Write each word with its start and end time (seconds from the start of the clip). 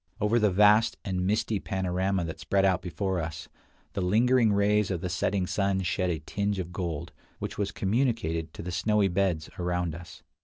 Over 0.19 0.39
the 0.39 0.49
vast 0.49 0.97
and 1.05 1.27
misty 1.27 1.59
panorama 1.59 2.25
that 2.25 2.39
spread 2.39 2.65
out 2.65 2.81
before 2.81 3.19
us, 3.21 3.47
the 3.93 4.01
lingering 4.01 4.51
rays 4.51 4.89
of 4.89 5.01
the 5.01 5.09
setting 5.09 5.45
sun 5.45 5.83
shed 5.83 6.09
a 6.09 6.17
tinge 6.17 6.57
of 6.57 6.73
gold, 6.73 7.11
which 7.37 7.59
was 7.59 7.71
communicated 7.71 8.51
to 8.55 8.63
the 8.63 8.71
snowy 8.71 9.09
beds 9.09 9.47
around 9.59 9.93
us. 9.93 10.23